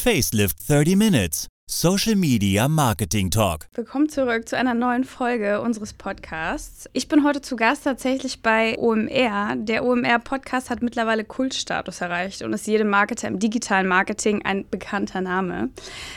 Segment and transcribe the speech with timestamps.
[0.00, 1.46] Facelift 30 Minutes.
[1.72, 3.68] Social Media Marketing Talk.
[3.74, 6.90] Willkommen zurück zu einer neuen Folge unseres Podcasts.
[6.94, 9.54] Ich bin heute zu Gast tatsächlich bei OMR.
[9.54, 15.20] Der OMR-Podcast hat mittlerweile Kultstatus erreicht und ist jedem Marketer im digitalen Marketing ein bekannter
[15.20, 15.70] Name.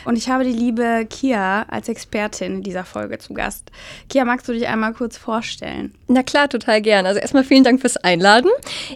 [0.06, 3.70] Und ich habe die liebe Kia als Expertin in dieser Folge zu Gast.
[4.10, 5.94] Kia, magst du dich einmal kurz vorstellen?
[6.08, 7.06] Na klar, total gern.
[7.06, 8.50] Also erstmal vielen Dank fürs Einladen.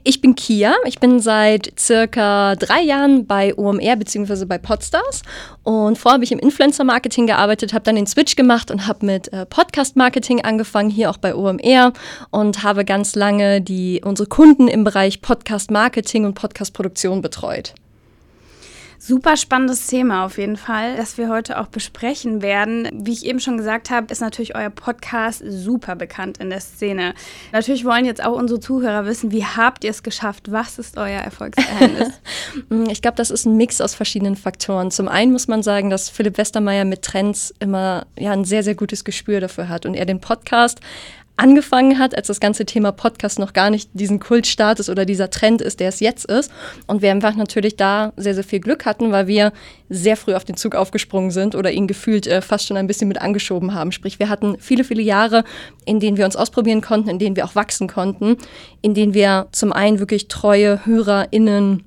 [0.04, 0.74] Ich bin Kia.
[0.86, 4.46] Ich bin seit circa drei Jahren bei OMR bzw.
[4.46, 5.22] bei Podstars
[5.62, 9.32] und vorher habe ich im Influencer-Marketing gearbeitet, habe dann den Switch gemacht und habe mit
[9.34, 11.92] äh, Podcast-Marketing angefangen, hier auch bei OMR
[12.32, 17.74] und habe ganz lange die, unsere Kunden im Bereich Podcast-Marketing und Podcast-Produktion betreut.
[19.00, 22.90] Super spannendes Thema auf jeden Fall, das wir heute auch besprechen werden.
[22.94, 27.14] Wie ich eben schon gesagt habe, ist natürlich euer Podcast super bekannt in der Szene.
[27.52, 30.52] Natürlich wollen jetzt auch unsere Zuhörer wissen, wie habt ihr es geschafft?
[30.52, 32.20] Was ist euer Erfolgsgeheimnis?
[32.90, 34.90] ich glaube, das ist ein Mix aus verschiedenen Faktoren.
[34.90, 38.76] Zum einen muss man sagen, dass Philipp Westermeier mit Trends immer ja, ein sehr, sehr
[38.76, 40.80] gutes Gespür dafür hat und er den Podcast
[41.38, 45.62] angefangen hat, als das ganze Thema Podcast noch gar nicht diesen Kultstatus oder dieser Trend
[45.62, 46.52] ist, der es jetzt ist.
[46.88, 49.54] Und wir einfach natürlich da sehr, sehr viel Glück hatten, weil wir
[49.90, 53.08] sehr früh auf den Zug aufgesprungen sind oder ihn gefühlt äh, fast schon ein bisschen
[53.08, 53.92] mit angeschoben haben.
[53.92, 55.44] Sprich, wir hatten viele, viele Jahre,
[55.86, 58.38] in denen wir uns ausprobieren konnten, in denen wir auch wachsen konnten,
[58.82, 61.84] in denen wir zum einen wirklich treue HörerInnen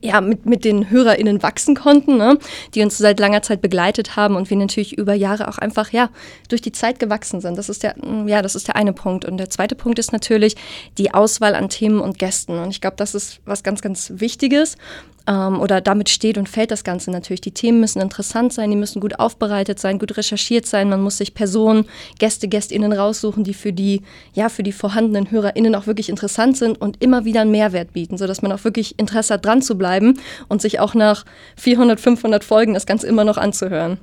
[0.00, 2.38] ja, mit, mit den HörerInnen wachsen konnten, ne?
[2.74, 6.10] die uns seit langer Zeit begleitet haben und wir natürlich über Jahre auch einfach, ja,
[6.48, 7.56] durch die Zeit gewachsen sind.
[7.56, 7.94] Das ist der,
[8.26, 9.24] ja, das ist der eine Punkt.
[9.24, 10.56] Und der zweite Punkt ist natürlich
[10.98, 12.58] die Auswahl an Themen und Gästen.
[12.58, 14.76] Und ich glaube, das ist was ganz, ganz Wichtiges
[15.26, 17.40] ähm, oder damit steht und fällt das Ganze natürlich.
[17.40, 20.88] Die Themen müssen interessant sein, die müssen gut aufbereitet sein, gut recherchiert sein.
[20.88, 21.86] Man muss sich Personen,
[22.18, 24.02] Gäste, Gästinnen raussuchen, die für die,
[24.34, 28.18] ja, für die vorhandenen HörerInnen auch wirklich interessant sind und immer wieder einen Mehrwert bieten,
[28.18, 31.24] sodass man auch wirklich Interesse hat, dran zu bleiben und sich auch nach
[31.56, 33.98] 400, 500 Folgen das Ganze immer noch anzuhören.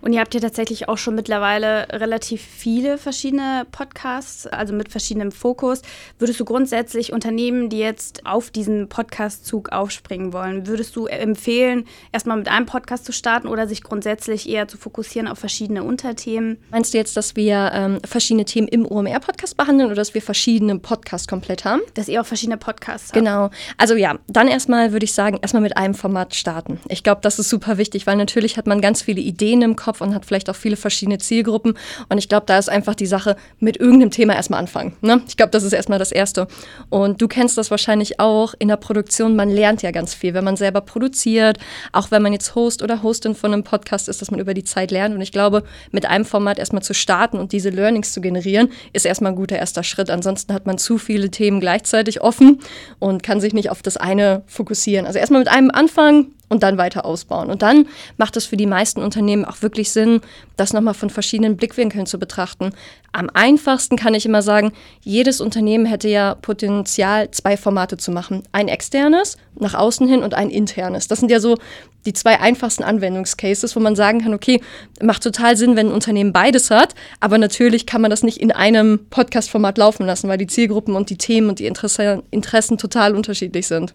[0.00, 5.32] Und ihr habt ja tatsächlich auch schon mittlerweile relativ viele verschiedene Podcasts, also mit verschiedenem
[5.32, 5.82] Fokus.
[6.18, 12.36] Würdest du grundsätzlich Unternehmen, die jetzt auf diesen Podcast-Zug aufspringen wollen, würdest du empfehlen, erstmal
[12.36, 16.58] mit einem Podcast zu starten oder sich grundsätzlich eher zu fokussieren auf verschiedene Unterthemen?
[16.70, 20.78] Meinst du jetzt, dass wir ähm, verschiedene Themen im OMR-Podcast behandeln oder dass wir verschiedene
[20.78, 21.80] Podcasts komplett haben?
[21.94, 23.18] Dass ihr auch verschiedene Podcasts habt.
[23.18, 23.50] Genau.
[23.76, 26.80] Also ja, dann erstmal würde ich sagen, erstmal mit einem Format starten.
[26.88, 29.89] Ich glaube, das ist super wichtig, weil natürlich hat man ganz viele Ideen im Kopf
[29.98, 31.74] und hat vielleicht auch viele verschiedene Zielgruppen.
[32.08, 34.96] Und ich glaube, da ist einfach die Sache, mit irgendeinem Thema erstmal anfangen.
[35.00, 35.22] Ne?
[35.28, 36.46] Ich glaube, das ist erstmal das Erste.
[36.88, 39.36] Und du kennst das wahrscheinlich auch in der Produktion.
[39.36, 41.58] Man lernt ja ganz viel, wenn man selber produziert,
[41.92, 44.64] auch wenn man jetzt Host oder Hostin von einem Podcast ist, dass man über die
[44.64, 45.14] Zeit lernt.
[45.14, 49.06] Und ich glaube, mit einem Format erstmal zu starten und diese Learnings zu generieren, ist
[49.06, 50.10] erstmal ein guter erster Schritt.
[50.10, 52.60] Ansonsten hat man zu viele Themen gleichzeitig offen
[52.98, 55.06] und kann sich nicht auf das eine fokussieren.
[55.06, 57.48] Also erstmal mit einem anfangen, und dann weiter ausbauen.
[57.48, 57.86] Und dann
[58.18, 60.20] macht es für die meisten Unternehmen auch wirklich Sinn,
[60.56, 62.70] das nochmal von verschiedenen Blickwinkeln zu betrachten.
[63.12, 64.72] Am einfachsten kann ich immer sagen,
[65.02, 68.42] jedes Unternehmen hätte ja Potenzial, zwei Formate zu machen.
[68.52, 71.08] Ein externes nach außen hin und ein internes.
[71.08, 71.56] Das sind ja so
[72.04, 74.60] die zwei einfachsten Anwendungscases, wo man sagen kann, okay,
[75.00, 78.52] macht total Sinn, wenn ein Unternehmen beides hat, aber natürlich kann man das nicht in
[78.52, 83.14] einem Podcast-Format laufen lassen, weil die Zielgruppen und die Themen und die Interesse, Interessen total
[83.14, 83.94] unterschiedlich sind.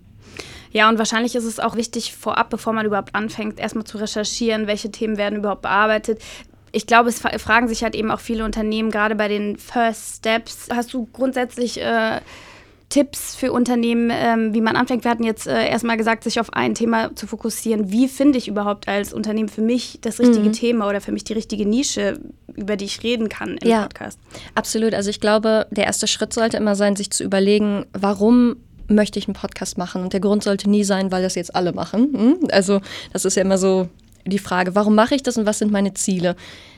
[0.76, 4.68] Ja, und wahrscheinlich ist es auch wichtig, vorab, bevor man überhaupt anfängt, erstmal zu recherchieren,
[4.68, 6.22] welche Themen werden überhaupt bearbeitet.
[6.74, 10.68] Ich glaube, es fragen sich halt eben auch viele Unternehmen, gerade bei den First Steps.
[10.70, 12.20] Hast du grundsätzlich äh,
[12.90, 15.06] Tipps für Unternehmen, ähm, wie man anfängt?
[15.06, 17.90] Wir hatten jetzt äh, erstmal gesagt, sich auf ein Thema zu fokussieren.
[17.90, 20.54] Wie finde ich überhaupt als Unternehmen für mich das richtige mhm.
[20.54, 22.20] Thema oder für mich die richtige Nische,
[22.54, 24.20] über die ich reden kann im ja, Podcast?
[24.56, 24.94] Absolut.
[24.94, 29.28] Also ich glaube, der erste Schritt sollte immer sein, sich zu überlegen, warum möchte ich
[29.28, 30.04] einen Podcast machen.
[30.04, 32.14] Und der Grund sollte nie sein, weil das jetzt alle machen.
[32.14, 32.38] Hm?
[32.52, 32.82] Also
[33.14, 33.90] das ist ja immer so
[34.26, 36.36] die Frage, warum mache ich das und was sind meine Ziele?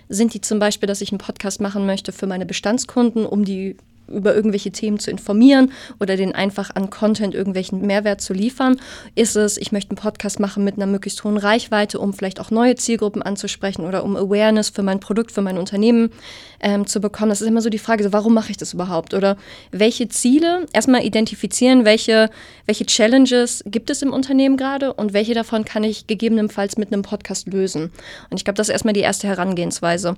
[0.09, 3.77] Sind die zum Beispiel, dass ich einen Podcast machen möchte für meine Bestandskunden, um die
[4.07, 8.79] über irgendwelche Themen zu informieren oder den einfach an Content irgendwelchen Mehrwert zu liefern?
[9.15, 12.51] Ist es, ich möchte einen Podcast machen mit einer möglichst hohen Reichweite, um vielleicht auch
[12.51, 16.11] neue Zielgruppen anzusprechen oder um Awareness für mein Produkt, für mein Unternehmen
[16.59, 17.29] ähm, zu bekommen?
[17.29, 19.13] Das ist immer so die Frage, so, warum mache ich das überhaupt?
[19.13, 19.37] Oder
[19.71, 20.65] welche Ziele?
[20.73, 22.29] Erstmal identifizieren, welche,
[22.65, 27.01] welche Challenges gibt es im Unternehmen gerade und welche davon kann ich gegebenenfalls mit einem
[27.01, 27.91] Podcast lösen?
[28.29, 30.15] Und ich glaube, das ist erstmal die erste Herangehensweise.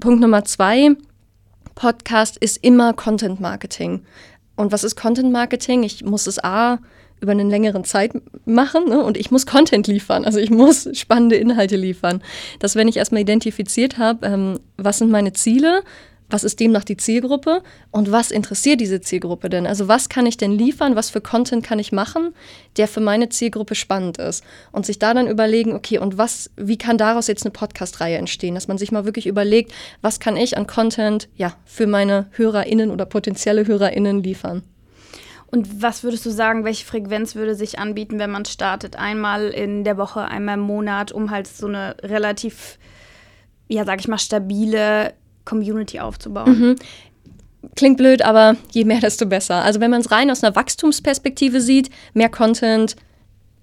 [0.00, 0.96] Punkt Nummer zwei,
[1.74, 4.04] Podcast ist immer Content Marketing.
[4.56, 5.82] Und was ist Content Marketing?
[5.82, 6.78] Ich muss es A
[7.20, 8.12] über einen längeren Zeit
[8.44, 9.02] machen ne?
[9.02, 10.24] und ich muss Content liefern.
[10.24, 12.22] Also ich muss spannende Inhalte liefern.
[12.58, 15.82] Dass wenn ich erstmal identifiziert habe, ähm, was sind meine Ziele,
[16.32, 19.66] was ist demnach die Zielgruppe und was interessiert diese Zielgruppe denn?
[19.66, 22.34] Also was kann ich denn liefern, was für Content kann ich machen,
[22.76, 24.42] der für meine Zielgruppe spannend ist?
[24.72, 28.54] Und sich da dann überlegen, okay, und was, wie kann daraus jetzt eine Podcast-Reihe entstehen?
[28.54, 32.90] Dass man sich mal wirklich überlegt, was kann ich an Content ja, für meine HörerInnen
[32.90, 34.62] oder potenzielle HörerInnen liefern?
[35.52, 38.96] Und was würdest du sagen, welche Frequenz würde sich anbieten, wenn man startet?
[38.96, 42.78] Einmal in der Woche, einmal im Monat, um halt so eine relativ,
[43.68, 45.12] ja, sag ich mal, stabile
[45.44, 46.58] Community aufzubauen?
[46.58, 46.76] Mhm.
[47.76, 49.62] Klingt blöd, aber je mehr, desto besser.
[49.62, 52.96] Also wenn man es rein aus einer Wachstumsperspektive sieht, mehr Content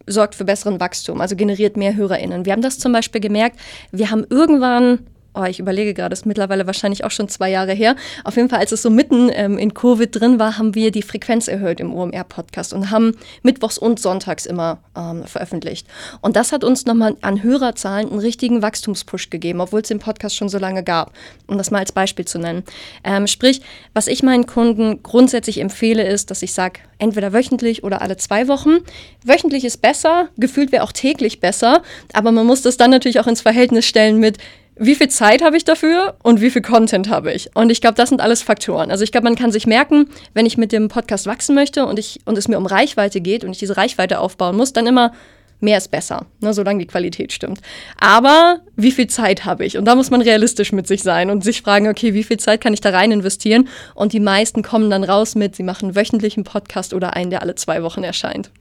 [0.07, 2.45] sorgt für besseren Wachstum, also generiert mehr HörerInnen.
[2.45, 3.59] Wir haben das zum Beispiel gemerkt,
[3.91, 4.99] wir haben irgendwann
[5.33, 7.95] oh, ich überlege gerade, ist mittlerweile wahrscheinlich auch schon zwei Jahre her.
[8.23, 11.01] Auf jeden Fall, als es so mitten ähm, in Covid drin war, haben wir die
[11.01, 15.87] Frequenz erhöht im OMR-Podcast und haben mittwochs und sonntags immer ähm, veröffentlicht.
[16.21, 20.35] Und das hat uns nochmal an Hörerzahlen einen richtigen Wachstumspush gegeben, obwohl es den Podcast
[20.35, 21.13] schon so lange gab,
[21.47, 22.63] um das mal als Beispiel zu nennen.
[23.03, 23.61] Ähm, sprich,
[23.93, 28.47] was ich meinen Kunden grundsätzlich empfehle, ist, dass ich sage, entweder wöchentlich oder alle zwei
[28.47, 28.79] Wochen.
[29.23, 31.81] Wöchentlich ist besser, gefühlt wäre auch täglich besser,
[32.13, 34.37] aber man muss das dann natürlich auch ins Verhältnis stellen mit,
[34.79, 37.55] wie viel Zeit habe ich dafür und wie viel Content habe ich.
[37.55, 38.91] Und ich glaube, das sind alles Faktoren.
[38.91, 41.99] Also ich glaube, man kann sich merken, wenn ich mit dem Podcast wachsen möchte und,
[41.99, 45.11] ich, und es mir um Reichweite geht und ich diese Reichweite aufbauen muss, dann immer
[45.59, 47.59] mehr ist besser, ne, solange die Qualität stimmt.
[47.99, 49.77] Aber wie viel Zeit habe ich?
[49.77, 52.61] Und da muss man realistisch mit sich sein und sich fragen, okay, wie viel Zeit
[52.61, 53.67] kann ich da rein investieren?
[53.95, 57.55] Und die meisten kommen dann raus mit, sie machen wöchentlichen Podcast oder einen, der alle
[57.55, 58.51] zwei Wochen erscheint.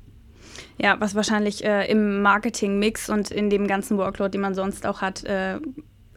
[0.81, 5.01] Ja, was wahrscheinlich äh, im Marketing-Mix und in dem ganzen Workload, den man sonst auch
[5.01, 5.59] hat, äh,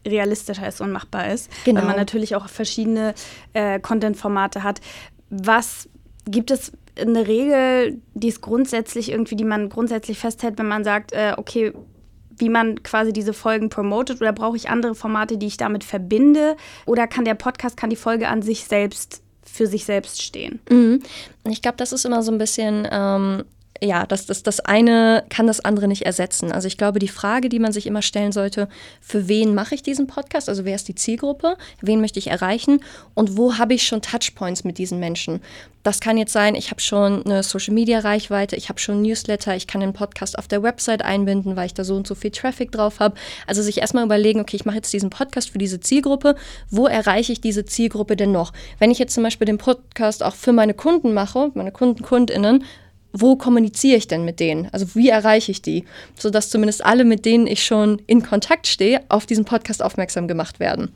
[0.06, 1.50] realistischer ist und machbar ist.
[1.65, 1.81] Genau.
[1.81, 3.13] Weil man natürlich auch verschiedene
[3.53, 4.81] äh, Content-Formate hat.
[5.30, 5.89] Was
[6.25, 11.13] gibt es eine Regel, die ist grundsätzlich irgendwie, die man grundsätzlich festhält, wenn man sagt,
[11.13, 11.74] äh, okay,
[12.38, 16.57] wie man quasi diese Folgen promotet oder brauche ich andere Formate, die ich damit verbinde?
[16.86, 20.59] Oder kann der Podcast, kann die Folge an sich selbst für sich selbst stehen?
[20.69, 21.01] Mhm.
[21.48, 23.44] Ich glaube, das ist immer so ein bisschen ähm,
[23.83, 26.51] ja, das, das, das eine kann das andere nicht ersetzen.
[26.51, 28.69] Also ich glaube, die Frage, die man sich immer stellen sollte,
[29.01, 30.50] für wen mache ich diesen Podcast?
[30.50, 31.57] Also wer ist die Zielgruppe?
[31.81, 32.83] Wen möchte ich erreichen?
[33.16, 35.42] Und wo habe ich schon Touchpoints mit diesen Menschen?
[35.81, 39.81] Das kann jetzt sein, ich habe schon eine Social-Media-Reichweite, ich habe schon Newsletter, ich kann
[39.81, 43.00] den Podcast auf der Website einbinden, weil ich da so und so viel Traffic drauf
[43.00, 43.16] habe.
[43.48, 46.36] Also sich erstmal überlegen, okay, ich mache jetzt diesen Podcast für diese Zielgruppe.
[46.69, 48.54] Wo erreiche ich diese Zielgruppe denn noch?
[48.77, 52.63] Wenn ich jetzt zum Beispiel den Podcast auch für meine Kunden mache, meine Kunden, KundInnen,
[53.13, 54.69] wo kommuniziere ich denn mit denen?
[54.72, 55.86] Also wie erreiche ich die?
[56.18, 60.60] Sodass zumindest alle, mit denen ich schon in Kontakt stehe, auf diesen Podcast aufmerksam gemacht
[60.60, 60.94] werden.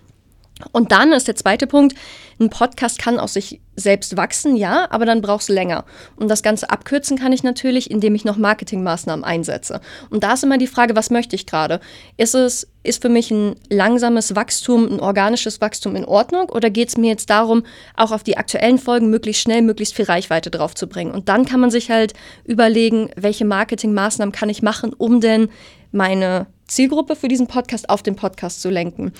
[0.71, 1.95] Und dann ist der zweite Punkt,
[2.39, 5.83] ein Podcast kann aus sich selbst wachsen, ja, aber dann brauchst du länger.
[6.15, 9.81] Und das Ganze abkürzen kann ich natürlich, indem ich noch Marketingmaßnahmen einsetze.
[10.09, 11.81] Und da ist immer die Frage, was möchte ich gerade?
[12.15, 16.49] Ist es, ist für mich ein langsames Wachstum, ein organisches Wachstum in Ordnung?
[16.49, 17.63] Oder geht es mir jetzt darum,
[17.95, 21.11] auch auf die aktuellen Folgen möglichst schnell, möglichst viel Reichweite drauf zu bringen?
[21.11, 22.13] Und dann kann man sich halt
[22.45, 25.49] überlegen, welche Marketingmaßnahmen kann ich machen, um denn
[25.91, 29.13] meine Zielgruppe für diesen Podcast auf den Podcast zu lenken.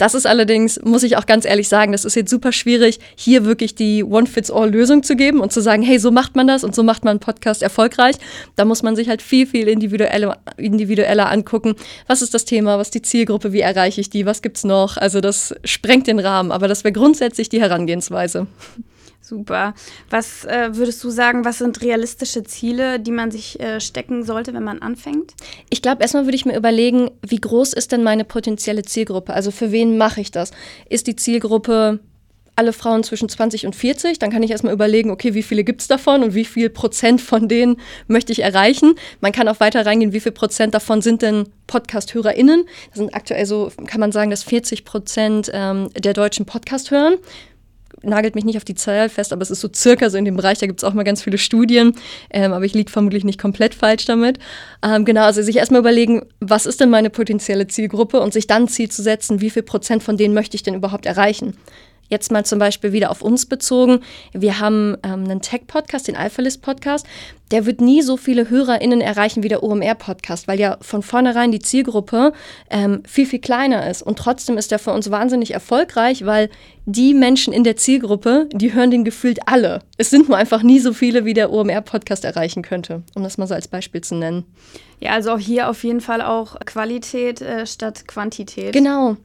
[0.00, 3.44] Das ist allerdings, muss ich auch ganz ehrlich sagen, das ist jetzt super schwierig, hier
[3.44, 6.82] wirklich die One-Fits-All-Lösung zu geben und zu sagen, hey, so macht man das und so
[6.82, 8.16] macht man einen Podcast erfolgreich.
[8.56, 11.74] Da muss man sich halt viel, viel individueller, individueller angucken.
[12.06, 12.78] Was ist das Thema?
[12.78, 13.52] Was ist die Zielgruppe?
[13.52, 14.24] Wie erreiche ich die?
[14.24, 14.96] Was gibt's noch?
[14.96, 18.46] Also das sprengt den Rahmen, aber das wäre grundsätzlich die Herangehensweise.
[19.20, 19.74] Super.
[20.08, 24.54] Was äh, würdest du sagen, was sind realistische Ziele, die man sich äh, stecken sollte,
[24.54, 25.34] wenn man anfängt?
[25.68, 29.32] Ich glaube, erstmal würde ich mir überlegen, wie groß ist denn meine potenzielle Zielgruppe?
[29.32, 30.50] Also für wen mache ich das?
[30.88, 32.00] Ist die Zielgruppe
[32.56, 35.80] alle Frauen zwischen 20 und 40, dann kann ich erstmal überlegen, okay, wie viele gibt
[35.80, 38.96] es davon und wie viel Prozent von denen möchte ich erreichen.
[39.20, 42.66] Man kann auch weiter reingehen, wie viel Prozent davon sind denn Podcast-HörerInnen.
[42.90, 47.14] Das sind aktuell so, kann man sagen, dass 40 Prozent ähm, der Deutschen Podcast hören
[48.02, 50.36] nagelt mich nicht auf die Zahl fest, aber es ist so circa so in dem
[50.36, 51.94] Bereich, da gibt es auch mal ganz viele Studien,
[52.30, 54.38] ähm, aber ich liege vermutlich nicht komplett falsch damit.
[54.82, 58.68] Ähm, genau, also sich erstmal überlegen, was ist denn meine potenzielle Zielgruppe und sich dann
[58.68, 61.56] Ziel zu setzen, wie viel Prozent von denen möchte ich denn überhaupt erreichen.
[62.10, 64.00] Jetzt mal zum Beispiel wieder auf uns bezogen.
[64.32, 67.06] Wir haben ähm, einen Tech-Podcast, den Alphalist-Podcast.
[67.52, 71.60] Der wird nie so viele HörerInnen erreichen wie der OMR-Podcast, weil ja von vornherein die
[71.60, 72.32] Zielgruppe
[72.68, 74.02] ähm, viel, viel kleiner ist.
[74.02, 76.50] Und trotzdem ist der für uns wahnsinnig erfolgreich, weil
[76.84, 79.80] die Menschen in der Zielgruppe, die hören den gefühlt alle.
[79.96, 83.46] Es sind nur einfach nie so viele, wie der OMR-Podcast erreichen könnte, um das mal
[83.46, 84.44] so als Beispiel zu nennen.
[84.98, 88.72] Ja, also auch hier auf jeden Fall auch Qualität äh, statt Quantität.
[88.72, 89.16] Genau.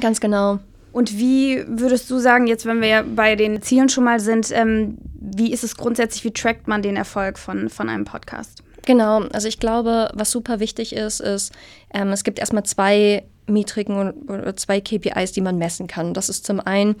[0.00, 0.58] Ganz genau.
[0.94, 4.96] Und wie würdest du sagen, jetzt wenn wir bei den Zielen schon mal sind, ähm,
[5.18, 8.62] wie ist es grundsätzlich, wie trackt man den Erfolg von, von einem Podcast?
[8.86, 11.52] Genau, also ich glaube, was super wichtig ist, ist,
[11.92, 16.14] ähm, es gibt erstmal zwei Metriken oder zwei KPIs, die man messen kann.
[16.14, 16.94] Das ist zum einen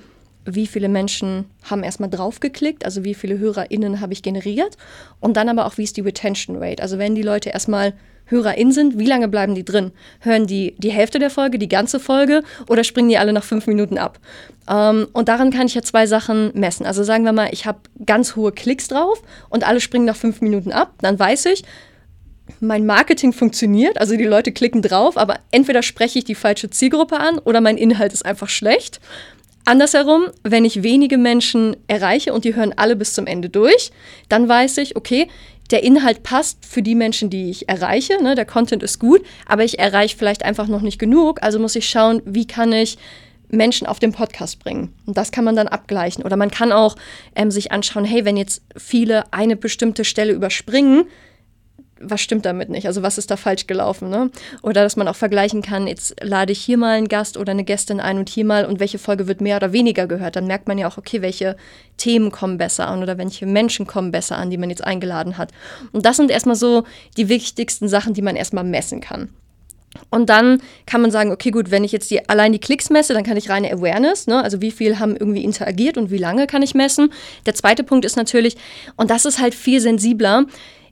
[0.44, 4.76] wie viele Menschen haben erstmal draufgeklickt, also wie viele HörerInnen habe ich generiert
[5.20, 6.82] und dann aber auch, wie ist die Retention Rate.
[6.82, 7.94] Also wenn die Leute erstmal
[8.26, 9.92] HörerInnen sind, wie lange bleiben die drin?
[10.20, 13.66] Hören die die Hälfte der Folge, die ganze Folge oder springen die alle nach fünf
[13.66, 14.18] Minuten ab?
[14.68, 16.86] Ähm, und daran kann ich ja zwei Sachen messen.
[16.86, 20.40] Also sagen wir mal, ich habe ganz hohe Klicks drauf und alle springen nach fünf
[20.40, 21.64] Minuten ab, dann weiß ich,
[22.60, 27.18] mein Marketing funktioniert, also die Leute klicken drauf, aber entweder spreche ich die falsche Zielgruppe
[27.18, 29.00] an oder mein Inhalt ist einfach schlecht.
[29.66, 33.92] Andersherum, wenn ich wenige Menschen erreiche und die hören alle bis zum Ende durch,
[34.28, 35.28] dann weiß ich, okay,
[35.70, 39.64] der Inhalt passt für die Menschen, die ich erreiche, ne, der Content ist gut, aber
[39.64, 42.98] ich erreiche vielleicht einfach noch nicht genug, also muss ich schauen, wie kann ich
[43.48, 44.92] Menschen auf den Podcast bringen.
[45.06, 46.24] Und das kann man dann abgleichen.
[46.24, 46.96] Oder man kann auch
[47.36, 51.04] ähm, sich anschauen, hey, wenn jetzt viele eine bestimmte Stelle überspringen,
[52.10, 52.86] was stimmt damit nicht?
[52.86, 54.10] Also was ist da falsch gelaufen?
[54.10, 54.30] Ne?
[54.62, 57.64] Oder dass man auch vergleichen kann, jetzt lade ich hier mal einen Gast oder eine
[57.64, 60.36] Gästin ein und hier mal und welche Folge wird mehr oder weniger gehört.
[60.36, 61.56] Dann merkt man ja auch, okay, welche
[61.96, 65.52] Themen kommen besser an oder welche Menschen kommen besser an, die man jetzt eingeladen hat.
[65.92, 66.84] Und das sind erstmal so
[67.16, 69.30] die wichtigsten Sachen, die man erstmal messen kann.
[70.10, 73.14] Und dann kann man sagen, okay, gut, wenn ich jetzt die, allein die Klicks messe,
[73.14, 74.42] dann kann ich reine Awareness, ne?
[74.42, 77.12] also wie viel haben irgendwie interagiert und wie lange kann ich messen.
[77.46, 78.56] Der zweite Punkt ist natürlich,
[78.96, 80.46] und das ist halt viel sensibler,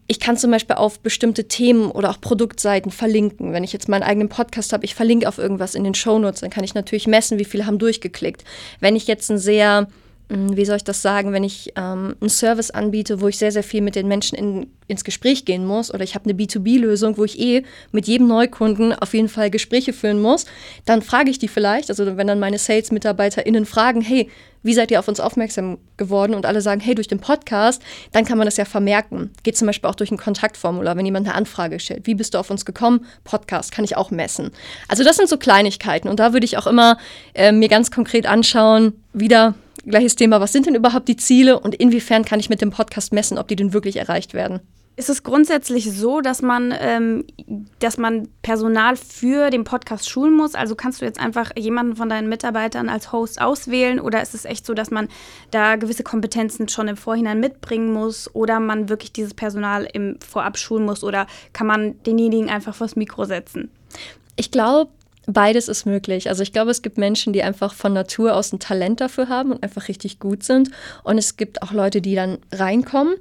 [0.07, 3.53] ich kann zum Beispiel auf bestimmte Themen oder auch Produktseiten verlinken.
[3.53, 6.51] Wenn ich jetzt meinen eigenen Podcast habe, ich verlinke auf irgendwas in den Shownotes, dann
[6.51, 8.45] kann ich natürlich messen, wie viele haben durchgeklickt.
[8.81, 9.89] Wenn ich jetzt ein sehr
[10.33, 13.53] hm, wie soll ich das sagen, wenn ich ähm, einen Service anbiete, wo ich sehr,
[13.53, 17.19] sehr viel mit den Menschen in, ins Gespräch gehen muss oder ich habe eine B2B-Lösung,
[17.19, 20.47] wo ich eh mit jedem Neukunden auf jeden Fall Gespräche führen muss,
[20.87, 24.31] dann frage ich die vielleicht, also wenn dann meine Sales-MitarbeiterInnen fragen, hey,
[24.63, 28.25] wie seid ihr auf uns aufmerksam geworden und alle sagen, hey, durch den Podcast, dann
[28.25, 29.31] kann man das ja vermerken.
[29.43, 32.07] Geht zum Beispiel auch durch ein Kontaktformular, wenn jemand eine Anfrage stellt.
[32.07, 33.07] Wie bist du auf uns gekommen?
[33.25, 34.51] Podcast kann ich auch messen.
[34.89, 36.99] Also das sind so Kleinigkeiten und da würde ich auch immer
[37.35, 39.55] äh, mir ganz konkret anschauen, wieder
[39.87, 43.13] gleiches Thema, was sind denn überhaupt die Ziele und inwiefern kann ich mit dem Podcast
[43.13, 44.61] messen, ob die denn wirklich erreicht werden?
[44.95, 47.25] Ist es grundsätzlich so, dass man, ähm,
[47.79, 50.55] dass man Personal für den Podcast schulen muss?
[50.55, 54.45] Also kannst du jetzt einfach jemanden von deinen Mitarbeitern als Host auswählen oder ist es
[54.45, 55.09] echt so, dass man
[55.51, 60.59] da gewisse Kompetenzen schon im Vorhinein mitbringen muss oder man wirklich dieses Personal im Vorab
[60.59, 63.71] schulen muss oder kann man denjenigen einfach vors Mikro setzen?
[64.37, 64.91] Ich glaube,
[65.27, 66.29] Beides ist möglich.
[66.29, 69.53] Also ich glaube, es gibt Menschen, die einfach von Natur aus ein Talent dafür haben
[69.53, 70.71] und einfach richtig gut sind.
[71.05, 73.15] Und es gibt auch Leute, die dann reinkommen.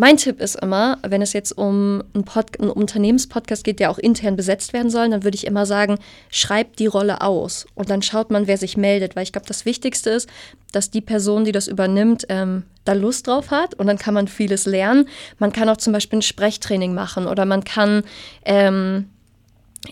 [0.00, 3.98] Mein Tipp ist immer, wenn es jetzt um einen, Pod einen Unternehmenspodcast geht, der auch
[3.98, 5.98] intern besetzt werden soll, dann würde ich immer sagen,
[6.30, 9.64] schreibt die Rolle aus und dann schaut man, wer sich meldet, weil ich glaube, das
[9.64, 10.28] Wichtigste ist,
[10.70, 14.28] dass die Person, die das übernimmt, ähm, da Lust drauf hat und dann kann man
[14.28, 15.08] vieles lernen.
[15.40, 18.04] Man kann auch zum Beispiel ein Sprechtraining machen oder man kann
[18.44, 19.08] ähm,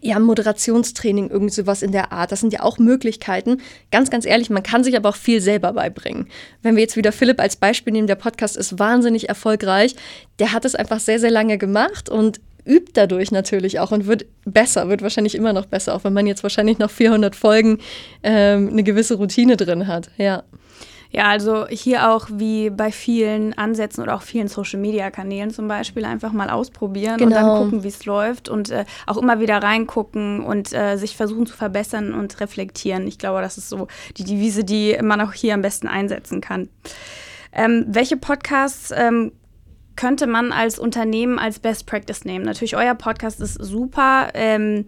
[0.02, 2.32] ja, Moderationstraining, irgend sowas in der Art.
[2.32, 3.62] Das sind ja auch Möglichkeiten.
[3.90, 6.28] Ganz, ganz ehrlich, man kann sich aber auch viel selber beibringen.
[6.62, 9.96] Wenn wir jetzt wieder Philipp als Beispiel nehmen, der Podcast ist wahnsinnig erfolgreich.
[10.38, 14.26] Der hat es einfach sehr, sehr lange gemacht und übt dadurch natürlich auch und wird
[14.44, 17.78] besser, wird wahrscheinlich immer noch besser, auch wenn man jetzt wahrscheinlich nach 400 Folgen
[18.22, 20.10] ähm, eine gewisse Routine drin hat.
[20.18, 20.42] Ja.
[21.16, 26.30] Ja, also hier auch wie bei vielen Ansätzen oder auch vielen Social-Media-Kanälen zum Beispiel einfach
[26.32, 27.24] mal ausprobieren genau.
[27.24, 27.62] und dann genau.
[27.62, 31.56] gucken, wie es läuft und äh, auch immer wieder reingucken und äh, sich versuchen zu
[31.56, 33.06] verbessern und reflektieren.
[33.06, 36.68] Ich glaube, das ist so die Devise, die man auch hier am besten einsetzen kann.
[37.50, 39.32] Ähm, welche Podcasts ähm,
[39.96, 42.44] könnte man als Unternehmen als Best Practice nehmen?
[42.44, 44.28] Natürlich, euer Podcast ist super.
[44.34, 44.84] Ähm,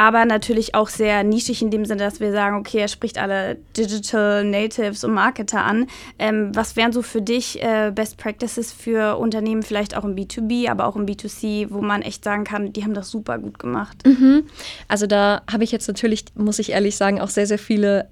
[0.00, 3.58] aber natürlich auch sehr nischig in dem Sinne, dass wir sagen, okay, er spricht alle
[3.76, 5.88] Digital Natives und Marketer an.
[6.18, 10.70] Ähm, was wären so für dich äh, Best Practices für Unternehmen, vielleicht auch im B2B,
[10.70, 13.98] aber auch im B2C, wo man echt sagen kann, die haben das super gut gemacht?
[14.06, 14.44] Mhm.
[14.88, 18.08] Also da habe ich jetzt natürlich, muss ich ehrlich sagen, auch sehr, sehr viele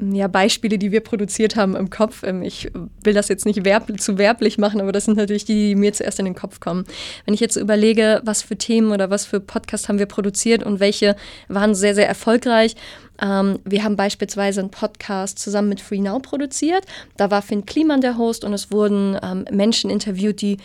[0.00, 2.22] ja, Beispiele, die wir produziert haben im Kopf.
[2.22, 2.70] Ähm, ich
[3.02, 5.92] will das jetzt nicht werb zu werblich machen, aber das sind natürlich die, die mir
[5.92, 6.84] zuerst in den Kopf kommen.
[7.24, 10.80] Wenn ich jetzt überlege, was für Themen oder was für Podcasts haben wir produziert und
[10.80, 11.16] welche
[11.48, 12.76] waren sehr, sehr erfolgreich.
[13.20, 16.84] Ähm, wir haben beispielsweise einen Podcast zusammen mit Free Now produziert.
[17.16, 20.58] Da war Finn Kliman der Host und es wurden ähm, Menschen interviewt, die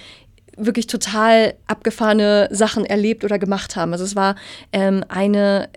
[0.56, 3.92] wirklich total abgefahrene Sachen erlebt oder gemacht haben.
[3.94, 4.36] Also es war
[4.72, 5.70] ähm, eine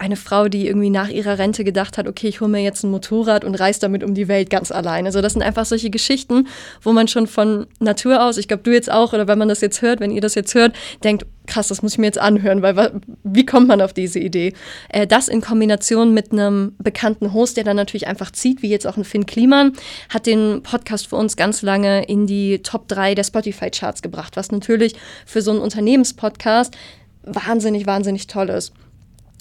[0.00, 2.90] eine Frau, die irgendwie nach ihrer Rente gedacht hat, okay, ich hole mir jetzt ein
[2.90, 5.08] Motorrad und reise damit um die Welt ganz alleine.
[5.08, 6.48] Also das sind einfach solche Geschichten,
[6.80, 9.60] wo man schon von Natur aus, ich glaube du jetzt auch, oder wenn man das
[9.60, 12.62] jetzt hört, wenn ihr das jetzt hört, denkt, krass, das muss ich mir jetzt anhören,
[12.62, 14.54] weil wie kommt man auf diese Idee?
[14.88, 18.86] Äh, das in Kombination mit einem bekannten Host, der dann natürlich einfach zieht, wie jetzt
[18.86, 19.74] auch ein Finn Kliman,
[20.08, 24.50] hat den Podcast für uns ganz lange in die Top 3 der Spotify-Charts gebracht, was
[24.50, 24.94] natürlich
[25.26, 26.74] für so einen Unternehmenspodcast
[27.22, 28.72] wahnsinnig, wahnsinnig toll ist.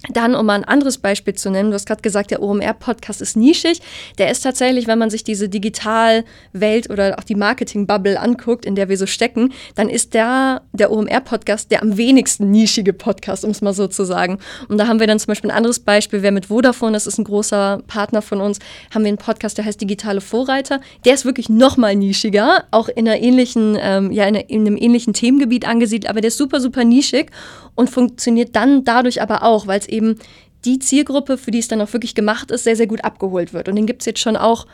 [0.07, 3.35] Dann, um mal ein anderes Beispiel zu nennen, du hast gerade gesagt, der OMR-Podcast ist
[3.35, 3.81] nischig.
[4.17, 8.87] Der ist tatsächlich, wenn man sich diese Digitalwelt oder auch die Marketing-Bubble anguckt, in der
[8.87, 13.61] wir so stecken, dann ist der, der OMR-Podcast der am wenigsten nischige Podcast, um es
[13.61, 14.39] mal so zu sagen.
[14.69, 17.17] Und da haben wir dann zum Beispiel ein anderes Beispiel, wer mit Vodafone, das ist
[17.17, 18.59] ein großer Partner von uns,
[18.95, 20.79] haben wir einen Podcast, der heißt Digitale Vorreiter.
[21.03, 24.61] Der ist wirklich noch mal nischiger, auch in, einer ähnlichen, ähm, ja, in, einer, in
[24.61, 27.31] einem ähnlichen Themengebiet angesiedelt, aber der ist super, super nischig
[27.75, 30.17] und funktioniert dann dadurch aber auch, weil es eben
[30.65, 33.69] die Zielgruppe, für die es dann auch wirklich gemacht ist, sehr, sehr gut abgeholt wird.
[33.69, 34.65] Und den gibt es jetzt schon auch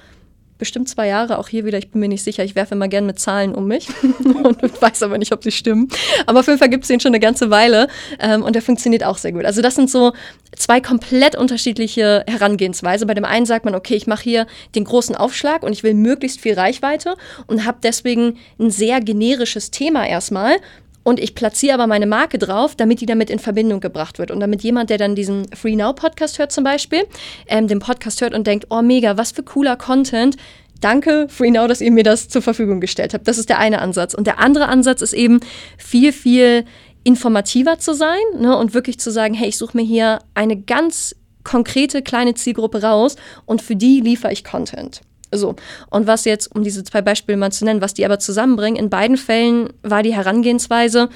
[0.58, 3.08] bestimmt zwei Jahre, auch hier wieder, ich bin mir nicht sicher, ich werfe immer gerne
[3.08, 3.90] mit Zahlen um mich
[4.44, 5.90] und weiß aber nicht, ob sie stimmen.
[6.26, 7.88] Aber auf jeden Fall gibt es den schon eine ganze Weile
[8.20, 9.44] ähm, und der funktioniert auch sehr gut.
[9.44, 10.14] Also das sind so
[10.56, 13.06] zwei komplett unterschiedliche Herangehensweise.
[13.06, 15.94] Bei dem einen sagt man, okay, ich mache hier den großen Aufschlag und ich will
[15.94, 17.16] möglichst viel Reichweite
[17.48, 20.56] und habe deswegen ein sehr generisches Thema erstmal
[21.06, 24.32] und ich platziere aber meine Marke drauf, damit die damit in Verbindung gebracht wird.
[24.32, 27.04] Und damit jemand, der dann diesen Free Now Podcast hört zum Beispiel,
[27.48, 30.36] ähm, den Podcast hört und denkt, oh mega, was für cooler Content.
[30.82, 33.28] Danke, Free Now, dass ihr mir das zur Verfügung gestellt habt.
[33.28, 34.16] Das ist der eine Ansatz.
[34.16, 35.42] Und der andere Ansatz ist eben
[35.78, 36.66] viel, viel
[37.04, 41.16] informativer zu sein ne, und wirklich zu sagen, hey, ich suche mir hier eine ganz
[41.44, 45.02] konkrete kleine Zielgruppe raus und für die liefere ich Content.
[45.38, 45.56] So.
[45.90, 48.90] Und was jetzt, um diese zwei Beispiele mal zu nennen, was die aber zusammenbringen, in
[48.90, 51.10] beiden Fällen war die Herangehensweise,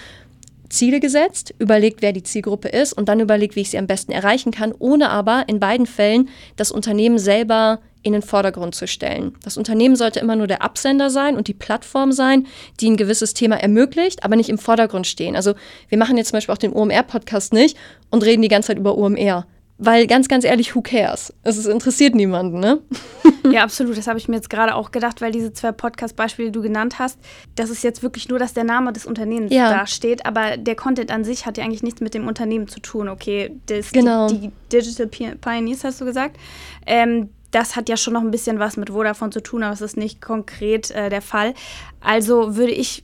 [0.69, 4.11] Ziele gesetzt, überlegt, wer die Zielgruppe ist und dann überlegt, wie ich sie am besten
[4.11, 9.35] erreichen kann, ohne aber in beiden Fällen das Unternehmen selber in den Vordergrund zu stellen.
[9.43, 12.47] Das Unternehmen sollte immer nur der Absender sein und die Plattform sein,
[12.79, 15.35] die ein gewisses Thema ermöglicht, aber nicht im Vordergrund stehen.
[15.35, 15.53] Also
[15.89, 17.75] wir machen jetzt zum Beispiel auch den OMR-Podcast nicht
[18.09, 19.45] und reden die ganze Zeit über OMR.
[19.81, 21.33] Weil ganz, ganz ehrlich, who cares?
[21.43, 22.79] Es interessiert niemanden, ne?
[23.51, 23.97] ja, absolut.
[23.97, 26.99] Das habe ich mir jetzt gerade auch gedacht, weil diese zwei Podcast-Beispiele, die du genannt
[26.99, 27.19] hast,
[27.55, 29.69] das ist jetzt wirklich nur, dass der Name des Unternehmens ja.
[29.69, 32.79] da steht, aber der Content an sich hat ja eigentlich nichts mit dem Unternehmen zu
[32.79, 33.09] tun.
[33.09, 34.27] Okay, das, genau.
[34.27, 36.37] die, die Digital Pioneers hast du gesagt.
[36.85, 39.81] Ähm, das hat ja schon noch ein bisschen was mit Vodafone zu tun, aber es
[39.81, 41.53] ist nicht konkret äh, der Fall.
[41.99, 43.03] Also würde ich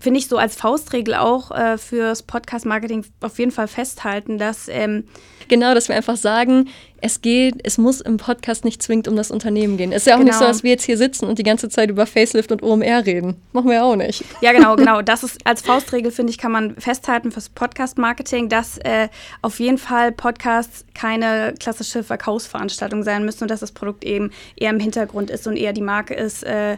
[0.00, 5.04] finde ich so als Faustregel auch äh, fürs Podcast-Marketing auf jeden Fall festhalten, dass ähm
[5.48, 6.68] genau, dass wir einfach sagen,
[7.00, 9.92] es geht, es muss im Podcast nicht zwingend um das Unternehmen gehen.
[9.92, 10.28] Es ist ja auch genau.
[10.28, 10.52] nicht so, genau.
[10.52, 13.36] dass wir jetzt hier sitzen und die ganze Zeit über Facelift und OMR reden.
[13.52, 14.24] Machen wir auch nicht.
[14.40, 15.02] Ja, genau, genau.
[15.12, 19.08] Das ist als Faustregel, finde ich, kann man festhalten fürs Podcast-Marketing, dass äh,
[19.42, 24.70] auf jeden Fall Podcasts keine klassische Verkaufsveranstaltung sein müssen und dass das Produkt eben eher
[24.70, 26.76] im Hintergrund ist und eher die Marke ist, äh,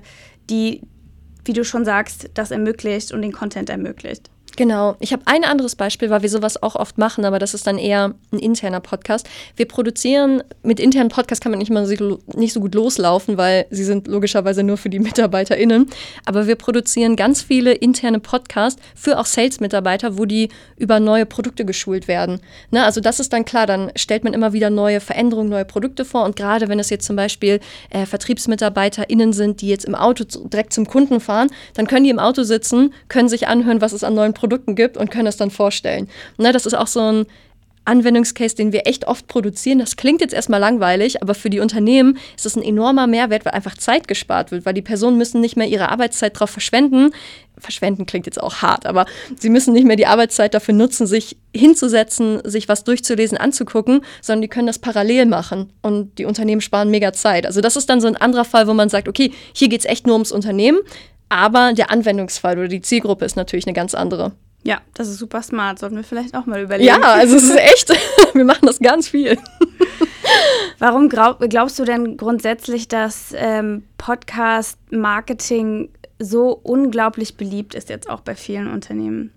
[0.50, 0.80] die
[1.44, 4.30] wie du schon sagst, das ermöglicht und den Content ermöglicht.
[4.56, 4.94] Genau.
[5.00, 7.78] Ich habe ein anderes Beispiel, weil wir sowas auch oft machen, aber das ist dann
[7.78, 9.28] eher ein interner Podcast.
[9.56, 13.66] Wir produzieren, mit internen Podcasts kann man nicht mal so, nicht so gut loslaufen, weil
[13.70, 15.90] sie sind logischerweise nur für die MitarbeiterInnen.
[16.24, 21.64] Aber wir produzieren ganz viele interne Podcasts für auch Sales-Mitarbeiter, wo die über neue Produkte
[21.64, 22.40] geschult werden.
[22.70, 22.84] Ne?
[22.84, 26.24] Also das ist dann klar, dann stellt man immer wieder neue Veränderungen, neue Produkte vor.
[26.24, 27.58] Und gerade wenn es jetzt zum Beispiel
[27.90, 32.20] äh, VertriebsmitarbeiterInnen sind, die jetzt im Auto direkt zum Kunden fahren, dann können die im
[32.20, 35.38] Auto sitzen, können sich anhören, was es an neuen Produkten Produkten gibt und können es
[35.38, 36.06] dann vorstellen.
[36.36, 37.26] Ne, das ist auch so ein
[37.86, 39.78] Anwendungscase, den wir echt oft produzieren.
[39.78, 43.52] Das klingt jetzt erstmal langweilig, aber für die Unternehmen ist es ein enormer Mehrwert, weil
[43.52, 47.12] einfach Zeit gespart wird, weil die Personen müssen nicht mehr ihre Arbeitszeit darauf verschwenden.
[47.56, 49.06] Verschwenden klingt jetzt auch hart, aber
[49.38, 54.42] sie müssen nicht mehr die Arbeitszeit dafür nutzen, sich hinzusetzen, sich was durchzulesen, anzugucken, sondern
[54.42, 57.46] die können das parallel machen und die Unternehmen sparen mega Zeit.
[57.46, 59.86] Also das ist dann so ein anderer Fall, wo man sagt, okay, hier geht es
[59.86, 60.80] echt nur ums Unternehmen.
[61.34, 64.30] Aber der Anwendungsfall oder die Zielgruppe ist natürlich eine ganz andere.
[64.62, 65.80] Ja, das ist super smart.
[65.80, 66.86] Sollten wir vielleicht auch mal überlegen.
[66.86, 67.92] Ja, also es ist echt,
[68.34, 69.36] wir machen das ganz viel.
[70.78, 75.88] Warum glaub, glaubst du denn grundsätzlich, dass ähm, Podcast-Marketing
[76.20, 79.32] so unglaublich beliebt ist, jetzt auch bei vielen Unternehmen?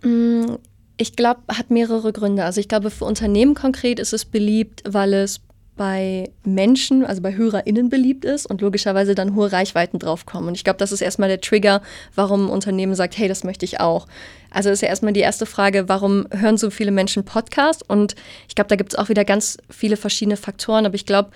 [0.00, 0.54] Mm,
[0.96, 2.44] ich glaube, hat mehrere Gründe.
[2.44, 5.42] Also ich glaube, für Unternehmen konkret ist es beliebt, weil es
[5.76, 10.48] bei Menschen, also bei HörerInnen beliebt ist und logischerweise dann hohe Reichweiten draufkommen.
[10.48, 11.80] Und ich glaube, das ist erstmal der Trigger,
[12.14, 14.06] warum ein Unternehmen sagt, hey, das möchte ich auch.
[14.50, 17.88] Also ist ja erstmal die erste Frage, warum hören so viele Menschen Podcast?
[17.88, 18.14] Und
[18.48, 21.30] ich glaube, da gibt es auch wieder ganz viele verschiedene Faktoren, aber ich glaube,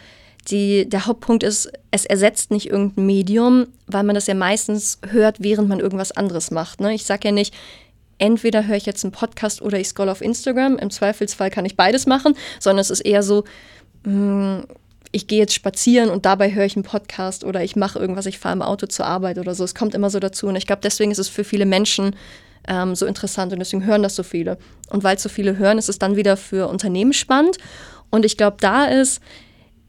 [0.49, 5.43] die, der Hauptpunkt ist, es ersetzt nicht irgendein Medium, weil man das ja meistens hört,
[5.43, 6.81] während man irgendwas anderes macht.
[6.81, 6.95] Ne?
[6.95, 7.55] Ich sage ja nicht,
[8.19, 10.79] entweder höre ich jetzt einen Podcast oder ich scroll auf Instagram.
[10.79, 13.45] Im Zweifelsfall kann ich beides machen, sondern es ist eher so,
[15.13, 18.39] ich gehe jetzt spazieren und dabei höre ich einen Podcast oder ich mache irgendwas, ich
[18.39, 19.65] fahre im Auto zur Arbeit oder so.
[19.65, 20.47] Es kommt immer so dazu.
[20.47, 22.15] Und ich glaube, deswegen ist es für viele Menschen
[22.69, 24.59] ähm, so interessant und deswegen hören das so viele.
[24.91, 27.59] Und weil so viele hören, ist es dann wieder für Unternehmen spannend.
[28.11, 29.21] Und ich glaube, da ist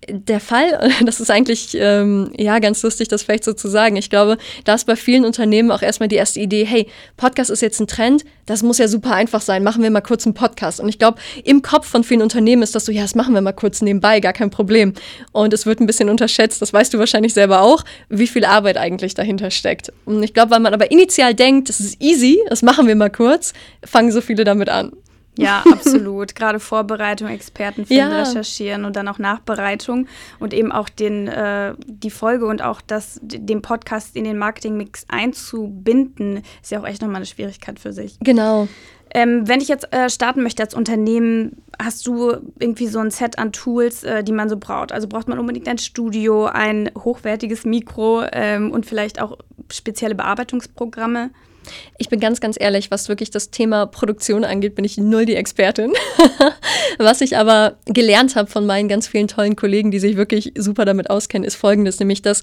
[0.10, 3.96] der Fall, das ist eigentlich ähm, ja ganz lustig, das vielleicht so zu sagen.
[3.96, 7.62] Ich glaube, da ist bei vielen Unternehmen auch erstmal die erste Idee, hey, Podcast ist
[7.62, 10.80] jetzt ein Trend, das muss ja super einfach sein, machen wir mal kurz einen Podcast.
[10.80, 13.42] Und ich glaube, im Kopf von vielen Unternehmen ist das so, ja, das machen wir
[13.42, 14.94] mal kurz nebenbei, gar kein Problem.
[15.32, 18.78] Und es wird ein bisschen unterschätzt, das weißt du wahrscheinlich selber auch, wie viel Arbeit
[18.78, 19.92] eigentlich dahinter steckt.
[20.06, 23.10] Und ich glaube, weil man aber initial denkt, das ist easy, das machen wir mal
[23.10, 24.92] kurz, fangen so viele damit an.
[25.38, 26.36] Ja, absolut.
[26.36, 28.20] Gerade Vorbereitung, Experten finden, ja.
[28.20, 30.08] recherchieren und dann auch Nachbereitung
[30.40, 35.06] und eben auch den, äh, die Folge und auch das, den Podcast in den Marketingmix
[35.08, 38.18] einzubinden, ist ja auch echt nochmal eine Schwierigkeit für sich.
[38.22, 38.68] Genau.
[39.14, 43.40] Ähm, wenn ich jetzt äh, starten möchte als Unternehmen, hast du irgendwie so ein Set
[43.40, 44.92] an Tools, äh, die man so braucht?
[44.92, 49.38] Also braucht man unbedingt ein Studio, ein hochwertiges Mikro ähm, und vielleicht auch
[49.72, 51.30] spezielle Bearbeitungsprogramme?
[51.98, 55.36] Ich bin ganz, ganz ehrlich, was wirklich das Thema Produktion angeht, bin ich null die
[55.36, 55.94] Expertin.
[56.98, 60.86] was ich aber gelernt habe von meinen ganz vielen tollen Kollegen, die sich wirklich super
[60.86, 62.42] damit auskennen, ist folgendes, nämlich dass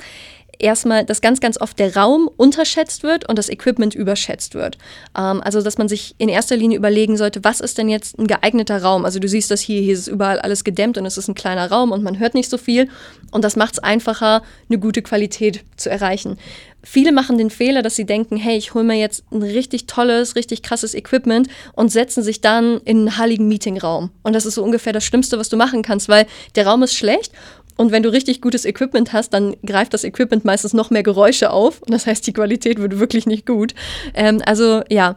[0.58, 4.78] erstmal, dass ganz, ganz oft der Raum unterschätzt wird und das Equipment überschätzt wird.
[5.16, 8.26] Ähm, also, dass man sich in erster Linie überlegen sollte, was ist denn jetzt ein
[8.26, 9.04] geeigneter Raum?
[9.04, 11.70] Also, du siehst das hier, hier ist überall alles gedämmt und es ist ein kleiner
[11.70, 12.88] Raum und man hört nicht so viel.
[13.30, 16.38] Und das macht es einfacher, eine gute Qualität zu erreichen.
[16.84, 20.36] Viele machen den Fehler, dass sie denken, hey, ich hole mir jetzt ein richtig tolles,
[20.36, 24.10] richtig krasses Equipment und setzen sich dann in einen halligen Meetingraum.
[24.22, 26.94] Und das ist so ungefähr das Schlimmste, was du machen kannst, weil der Raum ist
[26.94, 27.32] schlecht
[27.76, 31.50] und wenn du richtig gutes Equipment hast, dann greift das Equipment meistens noch mehr Geräusche
[31.50, 31.82] auf.
[31.82, 33.74] Und das heißt, die Qualität wird wirklich nicht gut.
[34.14, 35.16] Ähm, also ja,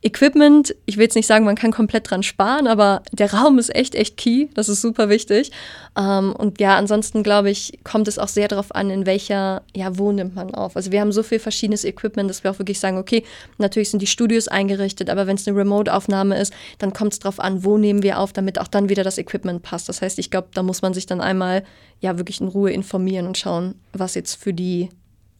[0.00, 3.74] Equipment, ich will jetzt nicht sagen, man kann komplett dran sparen, aber der Raum ist
[3.74, 4.46] echt, echt key.
[4.54, 5.50] Das ist super wichtig.
[5.98, 9.98] Ähm, und ja, ansonsten glaube ich, kommt es auch sehr darauf an, in welcher, ja,
[9.98, 10.76] wo nimmt man auf.
[10.76, 13.24] Also wir haben so viel verschiedenes Equipment, dass wir auch wirklich sagen, okay,
[13.58, 17.40] natürlich sind die Studios eingerichtet, aber wenn es eine Remote-Aufnahme ist, dann kommt es darauf
[17.40, 19.88] an, wo nehmen wir auf, damit auch dann wieder das Equipment passt.
[19.88, 21.64] Das heißt, ich glaube, da muss man sich dann einmal
[21.98, 24.90] ja wirklich in Ruhe informieren und schauen, was jetzt für die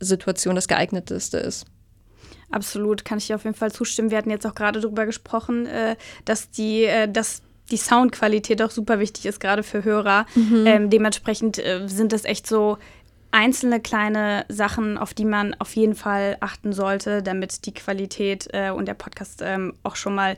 [0.01, 1.65] Situation das geeigneteste ist.
[2.51, 4.11] Absolut, kann ich dir auf jeden Fall zustimmen.
[4.11, 8.71] Wir hatten jetzt auch gerade darüber gesprochen, äh, dass die, äh, dass die Soundqualität auch
[8.71, 10.27] super wichtig ist, gerade für Hörer.
[10.35, 10.67] Mhm.
[10.67, 12.79] Ähm, dementsprechend äh, sind das echt so
[13.31, 18.71] einzelne kleine Sachen, auf die man auf jeden Fall achten sollte, damit die Qualität äh,
[18.71, 20.37] und der Podcast ähm, auch schon mal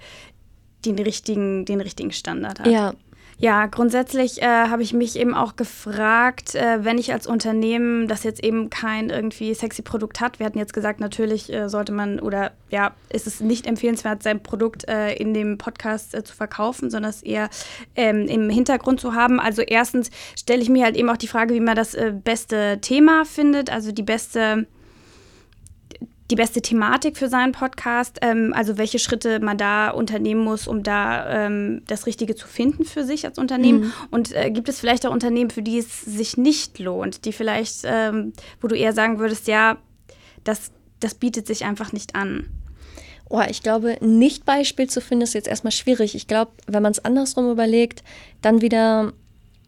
[0.85, 2.67] den richtigen, den richtigen Standard hat.
[2.67, 2.95] Ja,
[3.41, 8.23] ja, grundsätzlich äh, habe ich mich eben auch gefragt, äh, wenn ich als Unternehmen, das
[8.23, 12.21] jetzt eben kein irgendwie sexy Produkt hat, wir hatten jetzt gesagt, natürlich äh, sollte man
[12.21, 16.91] oder ja, ist es nicht empfehlenswert, sein Produkt äh, in dem Podcast äh, zu verkaufen,
[16.91, 17.49] sondern es eher
[17.97, 19.41] ähm, im Hintergrund zu haben.
[19.41, 22.79] Also erstens stelle ich mir halt eben auch die Frage, wie man das äh, beste
[22.83, 24.67] Thema findet, also die beste
[26.31, 30.83] die beste Thematik für seinen Podcast, ähm, also welche Schritte man da unternehmen muss, um
[30.83, 33.81] da ähm, das Richtige zu finden für sich als Unternehmen.
[33.81, 33.93] Mhm.
[34.11, 37.81] Und äh, gibt es vielleicht auch Unternehmen, für die es sich nicht lohnt, die vielleicht,
[37.85, 39.79] ähm, wo du eher sagen würdest, ja,
[40.45, 42.47] das, das bietet sich einfach nicht an.
[43.29, 46.15] Oh, ich glaube, nicht Beispiel zu finden ist jetzt erstmal schwierig.
[46.15, 48.03] Ich glaube, wenn man es andersrum überlegt,
[48.43, 49.13] dann wieder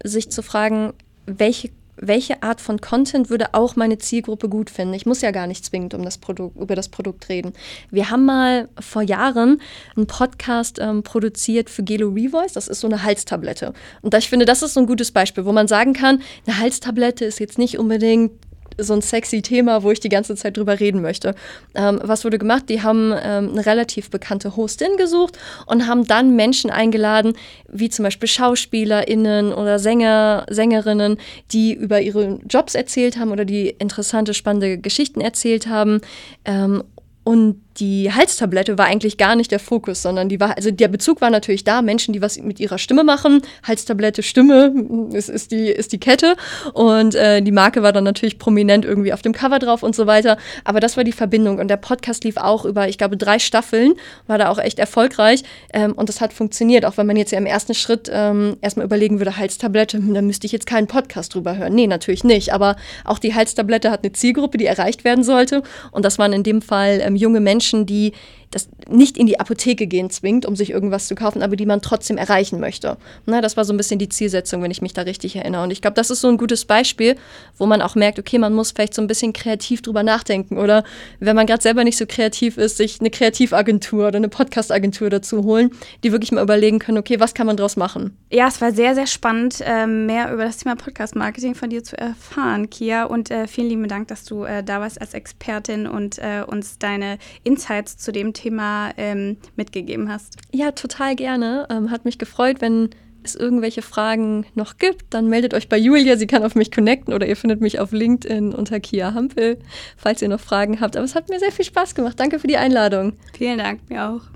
[0.02, 0.94] sich zu fragen,
[1.26, 1.70] welche
[2.02, 4.92] welche Art von Content würde auch meine Zielgruppe gut finden?
[4.94, 7.52] Ich muss ja gar nicht zwingend um das Produkt, über das Produkt reden.
[7.90, 9.62] Wir haben mal vor Jahren
[9.96, 12.52] einen Podcast ähm, produziert für Gelo Revoice.
[12.52, 13.72] Das ist so eine Halstablette.
[14.02, 17.24] Und ich finde, das ist so ein gutes Beispiel, wo man sagen kann, eine Halstablette
[17.24, 18.32] ist jetzt nicht unbedingt
[18.78, 21.34] so ein sexy Thema, wo ich die ganze Zeit drüber reden möchte.
[21.74, 22.68] Ähm, was wurde gemacht?
[22.68, 27.34] Die haben ähm, eine relativ bekannte Hostin gesucht und haben dann Menschen eingeladen,
[27.68, 31.18] wie zum Beispiel SchauspielerInnen oder Sänger, Sängerinnen,
[31.52, 36.00] die über ihre Jobs erzählt haben oder die interessante, spannende Geschichten erzählt haben.
[36.44, 36.82] Ähm,
[37.24, 41.20] und die Halstablette war eigentlich gar nicht der Fokus, sondern die war, also der Bezug
[41.20, 43.42] war natürlich da, Menschen, die was mit ihrer Stimme machen.
[43.62, 44.74] Halstablette, Stimme
[45.12, 46.36] ist, ist, die, ist die Kette.
[46.74, 50.06] Und äh, die Marke war dann natürlich prominent irgendwie auf dem Cover drauf und so
[50.06, 50.36] weiter.
[50.64, 51.58] Aber das war die Verbindung.
[51.58, 53.94] Und der Podcast lief auch über, ich glaube, drei Staffeln,
[54.26, 55.42] war da auch echt erfolgreich.
[55.72, 58.86] Ähm, und das hat funktioniert, auch wenn man jetzt ja im ersten Schritt ähm, erstmal
[58.86, 61.74] überlegen würde, Halstablette, hm, da müsste ich jetzt keinen Podcast drüber hören.
[61.74, 62.52] Nee, natürlich nicht.
[62.52, 65.62] Aber auch die Halstablette hat eine Zielgruppe, die erreicht werden sollte.
[65.90, 68.12] Und das waren in dem Fall ähm, junge Menschen, Menschen, die
[68.54, 71.82] das nicht in die Apotheke gehen zwingt, um sich irgendwas zu kaufen, aber die man
[71.82, 72.96] trotzdem erreichen möchte.
[73.26, 75.64] Na, das war so ein bisschen die Zielsetzung, wenn ich mich da richtig erinnere.
[75.64, 77.16] Und ich glaube, das ist so ein gutes Beispiel,
[77.58, 80.84] wo man auch merkt, okay, man muss vielleicht so ein bisschen kreativ drüber nachdenken oder
[81.18, 85.44] wenn man gerade selber nicht so kreativ ist, sich eine Kreativagentur oder eine Podcastagentur dazu
[85.44, 85.70] holen,
[86.04, 88.16] die wirklich mal überlegen können, okay, was kann man daraus machen?
[88.30, 91.98] Ja, es war sehr, sehr spannend, ähm, mehr über das Thema Podcast-Marketing von dir zu
[91.98, 93.04] erfahren, Kia.
[93.04, 96.78] Und äh, vielen lieben Dank, dass du äh, da warst als Expertin und äh, uns
[96.78, 100.36] deine Insights zu dem Thema ähm, mitgegeben hast.
[100.52, 101.66] Ja, total gerne.
[101.70, 102.90] Ähm, hat mich gefreut, wenn
[103.24, 106.16] es irgendwelche Fragen noch gibt, dann meldet euch bei Julia.
[106.16, 109.58] Sie kann auf mich connecten oder ihr findet mich auf LinkedIn unter Kia Hampel,
[109.96, 110.96] falls ihr noch Fragen habt.
[110.96, 112.18] Aber es hat mir sehr viel Spaß gemacht.
[112.18, 113.14] Danke für die Einladung.
[113.36, 114.32] Vielen Dank, mir auch.